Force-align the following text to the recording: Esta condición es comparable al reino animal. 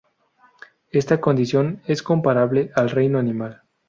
Esta 0.89 1.21
condición 1.21 1.83
es 1.85 2.01
comparable 2.01 2.71
al 2.73 2.89
reino 2.89 3.19
animal. 3.19 3.61